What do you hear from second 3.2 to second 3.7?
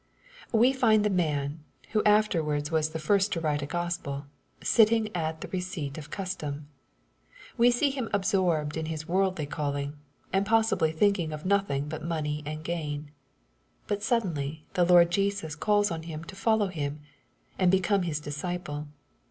to write a